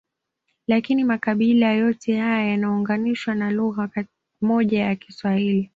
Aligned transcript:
Lakini 0.67 1.03
makabila 1.03 1.71
yote 1.71 2.17
haya 2.19 2.45
yanaunganishwa 2.47 3.35
na 3.35 3.51
lugha 3.51 3.89
moja 4.41 4.79
ya 4.79 4.95
Kiswahili 4.95 5.69